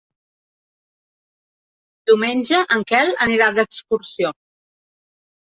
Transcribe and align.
Diumenge 2.13 2.63
en 2.77 2.87
Quel 2.93 3.13
anirà 3.27 3.51
d'excursió. 3.61 4.35